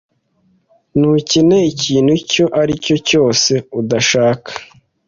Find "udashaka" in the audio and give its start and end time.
3.79-4.49